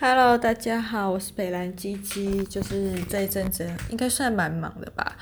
[0.00, 5.16] Hello，大家好，我是北兰鸡鸡，就是这一阵子应该算蛮忙的吧，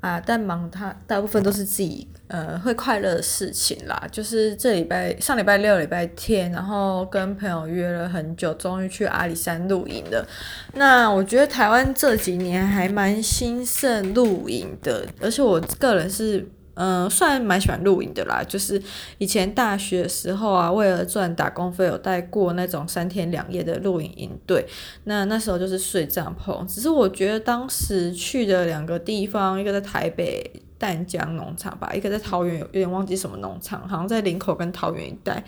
[0.00, 10.26] 啊，但忙它大部分都是自己呃会快乐的事情啦，就是这礼拜上礼拜六礼拜天，然后跟朋友约了很久，终于去阿里山露营了。
[10.72, 16.48] 那我觉得台湾这几年还蛮兴盛露营的，而且我个人是。
[16.74, 18.42] 嗯，算蛮喜欢露营的啦。
[18.46, 18.80] 就是
[19.18, 24.66] 以前大学的时候啊，为了赚打工费，有带过那种三天两夜的露营营队。
[25.04, 26.64] 那那时候就是睡帐篷。
[26.66, 35.42] 只是我觉得当时去的两个地方，一个在台北淡江农场吧，一个在桃园，有点忘记什么农场，好像在林口跟桃园一带，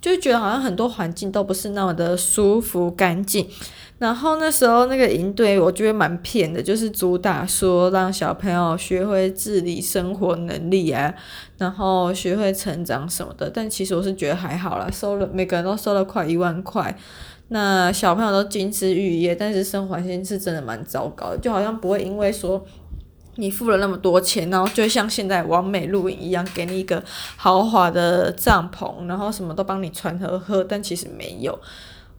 [0.00, 3.46] 就觉得好像很多环境都不是那么的舒服干净。
[3.98, 11.14] 然后那时候那个营队，我觉得蛮骗的，就是主打说让小朋友学会自理生活能力啊，
[11.58, 13.50] 然后学会成长什么的。
[13.50, 16.96] 但其实我是觉得还好啦，收了每个人都收了快一万块，
[17.48, 22.64] 那小朋友都金枝玉叶，但是生活环境是真的蛮糟糕的，就好像不会因为说
[23.36, 27.02] 你付了那么多钱，然后就像现在完美露营一样，给你一个
[27.36, 31.58] 豪华的帐篷，然后什么都帮你穿和喝，但其实没有。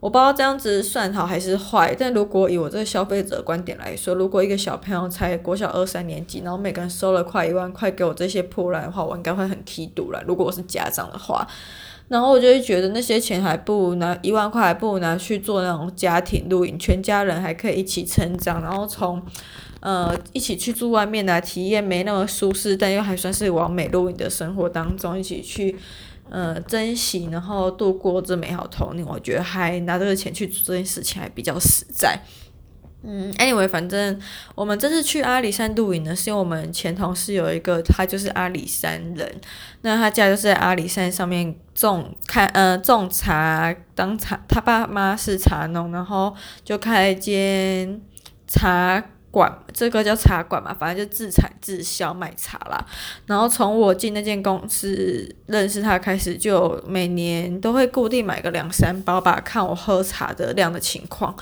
[0.00, 10.20] 我不知道这样子算好还是坏，但如果以我这个消费者观点来说，如果一个小朋友才国小二三年级，然后每个人收了快一万块给我这些破烂的话，我应该会很气度了。
[10.26, 11.46] 如果我是家长的话，
[12.08, 19.22] 然后我就会觉得那些钱还不如拿一万块，还不如拿去做那种家庭露营，全家人还可以一起成长，然后从
[19.80, 25.76] 呃一起去住外面来体验没那么舒适，但又还算是完美露营的生活当中一起去。
[26.30, 32.18] 呃，珍惜，然后度过这美好童年，我觉得还拿这个钱去做这件事情还比较实在。
[33.02, 34.20] 嗯，anyway，反正
[34.54, 39.40] 我们这次去阿里山露营呢，是因为我们前同事有一个，他就是阿里山人，
[39.82, 48.00] 那他家就是在阿里山上面种开呃种茶，当茶，他爸妈是茶农，然后就开一间
[48.46, 49.02] 茶。
[49.32, 52.86] 馆这个叫茶馆嘛，反正就自产自销卖茶啦。
[53.24, 61.34] 然后从我进那间公司认识他开始，就每年都会固定买个两三包吧，看我喝茶的量的情况。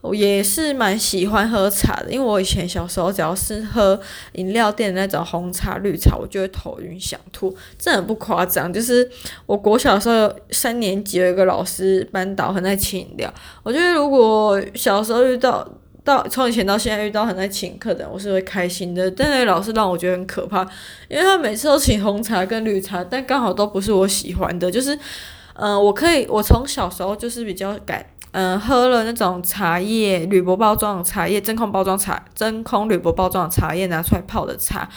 [0.00, 4.00] 我也是蛮喜欢喝茶的，因为我以前小时候只要是喝
[4.32, 8.72] 饮料店的那种红茶、绿茶，我就会头晕想吐，这很不夸张。
[8.72, 9.10] 就是
[9.46, 13.32] 我国小的时候三年级有一个老师班导很爱请饮料，
[13.62, 15.66] 我觉得如果小时候遇到。
[16.04, 19.10] 到从以前到现在遇到很爱请客的，我是会开心的。
[19.10, 20.66] 但那老师让我觉得很可怕，
[21.06, 24.70] 因为他每次都请红茶跟绿茶，但刚好都不是我喜欢的。
[24.70, 24.98] 就是，
[25.52, 28.06] 嗯、我可以，我从小时候就是比较敢，
[28.40, 34.88] 嗯、喝了那种茶叶铝箔包装的茶叶，真空包装茶，真空铝箔包装的茶叶拿出来泡的茶，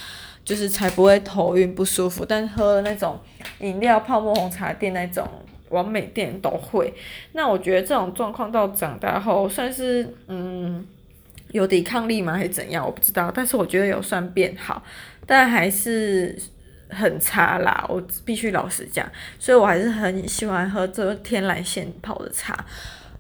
[0.46, 2.24] 就是才不会头晕不舒服。
[2.24, 3.20] 但喝了那种
[3.62, 5.28] 饮料泡沫红茶店那种
[5.70, 6.94] 完美店都会。
[7.32, 10.86] 那我觉得这种状况到长大后算是，嗯。
[11.52, 12.32] 有抵抗力吗？
[12.32, 12.86] 还是怎样？
[12.86, 14.82] 我不知道，但是我觉得有算变好，
[15.26, 16.34] 但还是
[16.90, 17.86] 很差啦。
[17.90, 19.06] 我必须老实讲，
[19.38, 22.56] 所以我还是很喜欢喝这天然现泡的茶。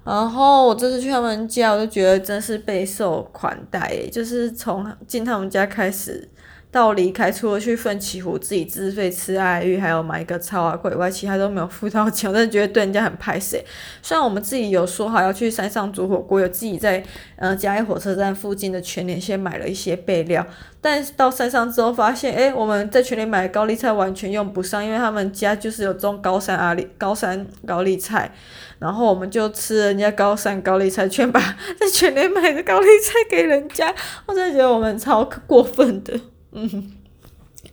[0.03, 6.28] 然后我这次去他们家，我就觉得真是备受款待，就是从进他们家开始。
[6.71, 12.29] 到离开，除了去奋起湖自己自费吃爱玉，还有买一个超啊贵以外，其他都没有付到钱。
[12.29, 13.61] 我真的觉得对人家很拍谢。
[14.01, 17.03] 虽然我们自己有说好要去山上煮火锅，有自己在
[17.35, 20.47] 呃嘉义火车站附近的全联先买了一些备料，
[20.79, 28.31] 但到山上之后发现，诶，我们在全联买的高丽菜完全用不上，因为他们家就是有种高山阿里高山高丽菜，
[28.79, 31.41] 然后我们就吃人家高山高丽菜，全把
[31.77, 33.93] 在 全联买的高丽菜给人家，
[34.25, 36.17] 我真的觉得我们超过分的。
[36.51, 36.91] 嗯，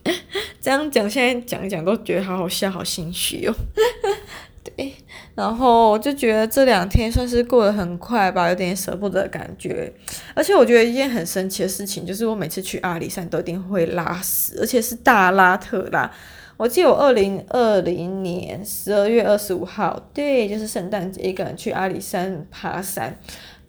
[0.61, 3.53] 这样讲，现在讲一讲都觉得好好笑，好心虚哦。
[4.75, 4.93] 对，
[5.35, 9.91] 然后我就觉得这两天算是过得很快吧，有点舍不得感觉。
[10.35, 16.11] 而且我觉得一件很神奇的事情，就是我每次去阿里山都一定会拉屎，而且是大拉特拉。
[16.57, 23.17] 我记得我二零二零年十二月二十五号，对，就是圣诞节，一个人去阿里山爬山。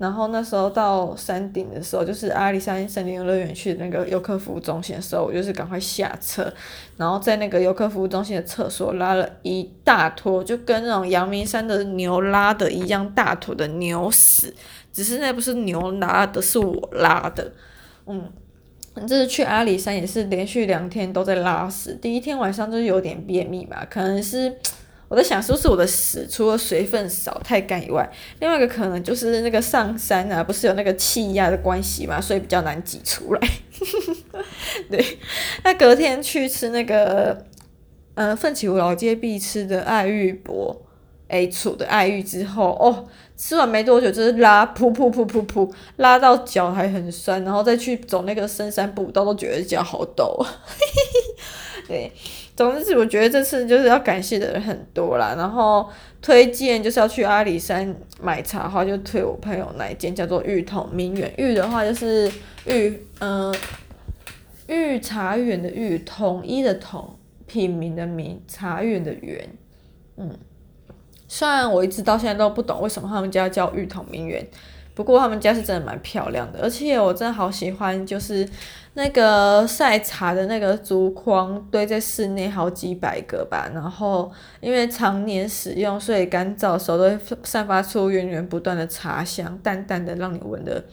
[0.00, 6.50] 然后那时候到山顶的时候，就是阿里山森林游乐园去那个游客服务中心的时候，我就是赶快下车，
[6.97, 14.55] 然后在那个游客服务中心的厕所拉了一大坨，就跟那种阳明山的牛拉的一样大坨的牛屎，
[14.91, 17.52] 只是那不是牛拉的，是我拉的。
[18.06, 18.32] 嗯，
[19.06, 24.56] 这是去阿里山也是连续两天都在拉屎，第一天晚上就是有点便秘吧，可能是。
[25.11, 28.09] 我在想，是不是我的屎除了水分少、太干以外，
[28.39, 33.41] 另外一个可能就是那个上山啊，不是有那个气压的关系嘛，所以比较难挤出来。
[34.89, 35.19] 对，
[35.65, 37.45] 那隔天去吃那个，
[38.15, 40.81] 呃，奋起湖老街必吃的爱玉博，
[41.27, 50.47] 哎，煮的爱玉之后，哦，吃完没多久就是拉，噗噗噗噗噗，拉到脚还很酸，然后再去走那个深山步道，都觉得脚好抖。
[51.89, 52.12] 对，
[52.61, 55.35] 总之我觉得这次就是要感谢的人很多啦。
[55.35, 55.89] 然后
[56.21, 61.33] 推荐就是要去阿里山买茶的话，就推我朋友那一间叫做玉筒明园。
[61.39, 62.31] 玉的话就是
[62.67, 63.55] 玉，嗯、呃，
[64.67, 67.17] 玉茶园的玉，统一的统，
[67.47, 69.49] 品名的名，茶园的园，
[70.19, 70.31] 嗯。
[71.29, 74.47] 虽然我一直到现在都不懂为什么他们家叫玉筒明园，
[75.00, 78.47] 不过他们家是真的蛮漂亮的，而且我真的好喜欢，就是
[78.93, 84.31] 那个晒茶的那个竹筐堆在室内好几百个吧，然后
[84.61, 90.85] 因为常年使用，所以干燥的时候都会散发出源源不断的茶香，淡淡的让你闻的，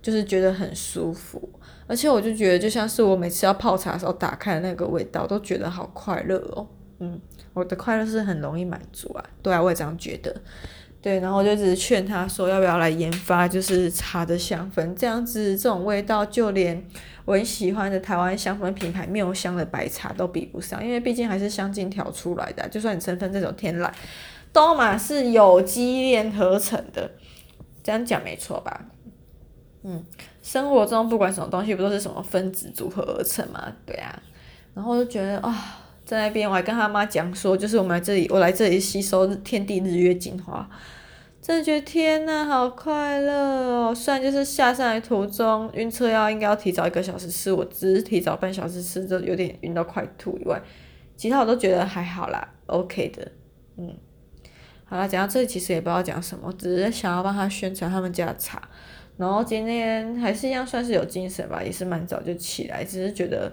[0.00, 1.50] 就是觉得很舒服，
[1.88, 6.64] 而且我就觉得就像是我每次要泡茶的时候打开的那个味道，都觉得好快乐哦，
[7.00, 7.20] 嗯。
[7.54, 10.32] 我的快乐是很容易满足啊，对啊，我也这样觉得，
[11.08, 16.84] 对，然后我就只是劝他说，要不要来研发就是茶的香氛，这样子这种味道，就连
[17.24, 23.90] 我很喜欢的台湾香氛品牌妙香的白茶都比不上，因为毕竟还是香精调出来的，就算你成分这种天然，
[24.52, 27.10] 都嘛是有机炼合成的，
[27.82, 28.78] 这样讲没错吧？
[29.84, 30.04] 嗯，
[30.42, 33.72] 生活中不管什么东西，不都是什么分子组合而成嘛？
[33.86, 34.22] 对啊，
[34.74, 35.78] 然后就觉得啊。
[36.04, 40.66] 在那边，我还跟他妈讲说，就是我们来这里，我来这里吸收天地日月精华，
[41.48, 43.94] 真的觉得天呐，好快乐哦！
[43.94, 50.60] 虽然就是下山的途中晕车药应该要提早一个小时吃，我只是提早半小时吃，就有点晕到快吐以外，
[51.16, 53.32] 其他我都觉得还好啦，OK 的，
[53.78, 53.96] 嗯，
[54.84, 58.60] 好啦，讲到这里其实也不知道讲什么，只是想要帮他宣传他们家的茶，
[59.16, 63.50] 然后今天还是一样算是有精神吧，也是蛮早就起来，只是觉得。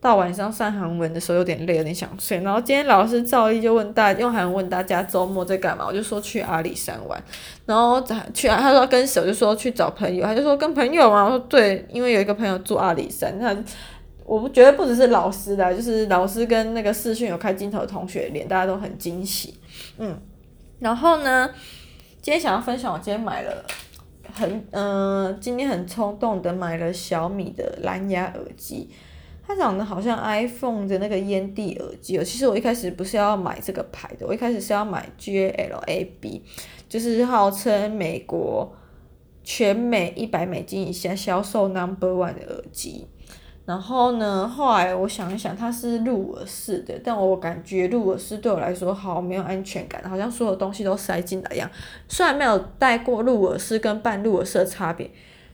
[0.00, 2.40] 到晚上上韩文的时候有点累，有点想睡。
[2.42, 7.20] 然后今天老师照例就问大用韩文问大家周末在干嘛，我就说去阿里山玩。
[7.66, 8.00] 然后
[8.32, 11.24] 去啊，他说跟谁，我就说去找朋友，他就说跟朋友嘛。
[11.24, 13.36] 我说对，因为有一个朋友住阿里山。
[13.40, 13.52] 他，
[14.24, 19.58] 我不觉得不只是老师的，就是老师跟那个视讯有开镜头的同学脸，大家都很惊喜。
[19.98, 20.16] 嗯，
[20.78, 21.50] 然后呢，
[22.22, 23.64] 今天想要分享，我今天买了
[24.32, 28.88] 很嗯、今天很冲动的买了小米的蓝牙耳机。
[29.48, 32.22] 它长得好像 iPhone 的那个烟蒂耳机哦。
[32.22, 36.42] 其实我一开始不是要买这个牌的，我一开始是要买 GLAB，
[36.86, 38.70] 就是号称美国
[39.42, 43.06] 全美一百美金以下销售 Number One 的耳机。
[43.64, 51.70] 然后呢，后来我想一想，它是入耳式的，但我感觉入耳式对我来说好没有安全感，好像所有东西都塞进来一样。
[52.06, 55.10] 虽然没有戴过入耳式跟半入耳式的差别。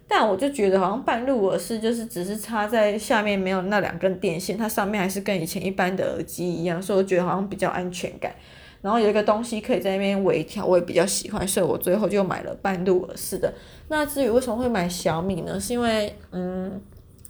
[0.07, 8.35] 但我就觉得好像半入耳式就是只是插在下面，没有那两根电线，它上面还是跟以前一般的耳机一样，所以我觉得好像比较安全感。
[8.83, 13.53] 然后有一个东西可以在那边微调，我也比较喜欢，所以我最后就买了半入耳式的。
[13.89, 15.59] 那至于为什么会买小米呢？
[15.59, 16.81] 是因为嗯。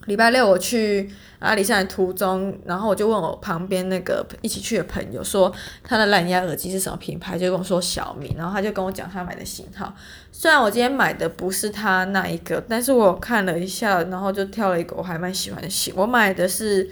[0.07, 5.53] 礼拜六我去阿里山的途中，然后我就问我旁边那个一起去的朋友说
[5.83, 9.95] 他的蓝牙耳机是什么品牌，就跟我说小米，然后他就跟我讲他买的型号。
[10.31, 15.95] 虽然我今天买的不是他那一个，但是我看了一下，然后就挑了一个我还蛮喜欢的型。
[15.97, 16.91] 我买的是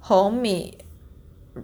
[0.00, 0.78] 红米，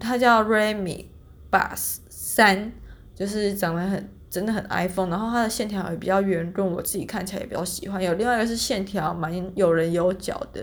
[0.00, 1.06] 它叫 Redmi
[1.50, 2.70] Buds 3，
[3.14, 4.08] 就是长得很。
[4.31, 8.03] 真的很 iPhone，然后它的线条也比较圆润，我自己看起来也比较喜欢。
[8.03, 10.60] 有另外一个是线条蛮有棱有角的，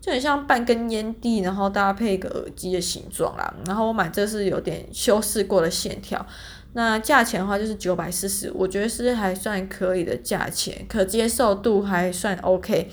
[0.00, 3.54] 就很像半根烟蒂，然后搭配一个耳机的形状啦。
[3.66, 6.26] 然后我买这是有点修饰过的线条，
[6.72, 12.90] 那价钱的话就是九百四十，我觉得是还算可以的价钱，可接受度还算 OK。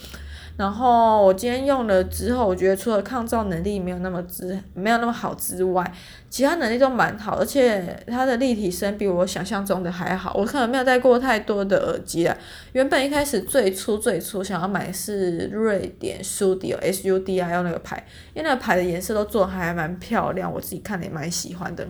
[0.56, 5.84] 然后我今天用了之后，我觉得除了抗噪能力没有那么之没有那么好之外，
[6.30, 10.32] 其他能力都蛮好，而且它的立体声比我想象中的还好。
[10.36, 12.38] 我可能没有戴过太多的耳机啊。
[12.74, 18.06] 原本一开始最初最初想要买的是瑞典 Sudio S U D I O 那个牌，
[18.36, 21.88] 因为那个牌的颜色都做还蛮漂亮，我自己看了也蛮喜欢的。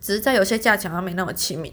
[0.00, 1.72] 只是在有些价钱上没那么亲民。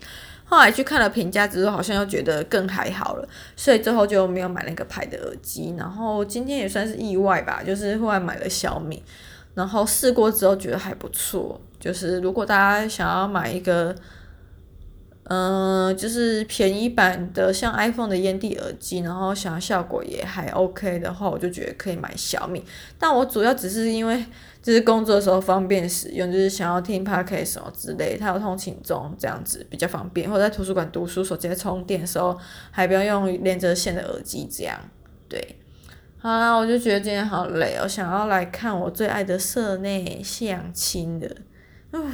[0.52, 5.74] 后来去看了评价之后，好像又觉得更还好了，所以最后就没有买那个牌的耳机。
[5.78, 9.02] 然后今天也算是意外吧，就是后来买了小米，
[9.54, 11.58] 然后试过之后觉得还不错。
[11.80, 13.96] 就是如果大家想要买一个，
[15.24, 22.64] 嗯、就是便宜版的像 iPhone 的烟蒂耳机，然后想要效果也还 OK 的话，我就觉得可以买小米。
[23.00, 24.26] 但我主要只是因为。
[24.62, 32.38] 就是工作的时候方便使用，就是想要听 podcast 什么之类，它有通勤中这样子比较方便，或者在图书馆读书，手机在充电的时候
[32.70, 34.80] 还不要用连着线的耳机这样。
[35.28, 35.58] 对，
[36.20, 41.38] 好啦，我就觉得今天好累，我想要来看我最爱的社内相亲的，
[41.94, 42.12] 嗯。